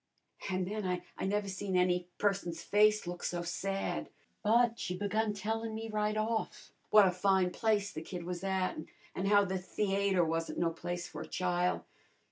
[0.49, 0.83] An' then
[1.19, 4.09] I never seen any person's face look so sad.
[4.41, 8.77] But she begun tellin' me right off w'at a fine place the kid was at,
[9.13, 11.81] an' how the theayter wasn't no place for a chile.